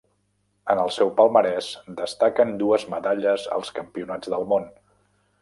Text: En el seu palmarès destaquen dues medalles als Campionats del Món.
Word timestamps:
En 0.73 0.79
el 0.83 0.87
seu 0.95 1.11
palmarès 1.19 1.67
destaquen 1.99 2.55
dues 2.63 2.87
medalles 2.95 3.45
als 3.59 3.75
Campionats 3.79 4.35
del 4.37 4.51
Món. 4.55 4.69